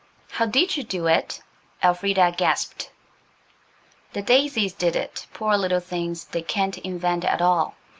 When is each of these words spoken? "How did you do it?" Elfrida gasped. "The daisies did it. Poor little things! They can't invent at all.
"How 0.31 0.47
did 0.47 0.75
you 0.77 0.83
do 0.83 1.05
it?" 1.05 1.43
Elfrida 1.83 2.33
gasped. 2.35 2.89
"The 4.13 4.23
daisies 4.23 4.73
did 4.73 4.95
it. 4.95 5.27
Poor 5.31 5.55
little 5.55 5.79
things! 5.79 6.25
They 6.25 6.41
can't 6.41 6.79
invent 6.79 7.23
at 7.23 7.39
all. 7.39 7.75